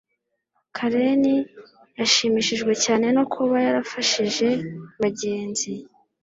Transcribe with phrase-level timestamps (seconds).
[0.75, 1.23] karen
[1.99, 4.49] yashimishijwe cyane no kuba yarafashije
[5.01, 5.71] bagenzi